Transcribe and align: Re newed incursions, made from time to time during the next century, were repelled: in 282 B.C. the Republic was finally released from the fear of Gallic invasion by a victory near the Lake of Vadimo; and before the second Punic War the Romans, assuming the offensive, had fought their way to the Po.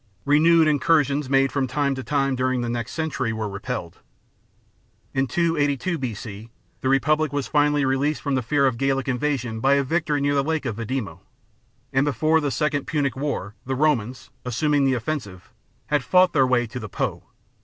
Re 0.25 0.39
newed 0.39 0.65
incursions, 0.67 1.29
made 1.29 1.51
from 1.51 1.67
time 1.67 1.93
to 1.93 2.03
time 2.03 2.35
during 2.35 2.61
the 2.61 2.69
next 2.69 2.93
century, 2.93 3.31
were 3.31 3.47
repelled: 3.47 3.99
in 5.13 5.27
282 5.27 5.99
B.C. 5.99 6.49
the 6.79 6.89
Republic 6.89 7.31
was 7.31 7.45
finally 7.45 7.85
released 7.85 8.19
from 8.19 8.33
the 8.33 8.41
fear 8.41 8.65
of 8.65 8.79
Gallic 8.79 9.07
invasion 9.07 9.59
by 9.59 9.75
a 9.75 9.83
victory 9.83 10.19
near 10.19 10.33
the 10.33 10.43
Lake 10.43 10.65
of 10.65 10.77
Vadimo; 10.77 11.19
and 11.93 12.03
before 12.03 12.41
the 12.41 12.49
second 12.49 12.87
Punic 12.87 13.15
War 13.15 13.53
the 13.63 13.75
Romans, 13.75 14.31
assuming 14.43 14.85
the 14.85 14.93
offensive, 14.95 15.51
had 15.85 16.03
fought 16.03 16.33
their 16.33 16.47
way 16.47 16.65
to 16.65 16.79
the 16.79 16.89
Po. 16.89 17.21